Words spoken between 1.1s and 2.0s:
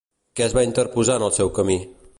en el seu camí?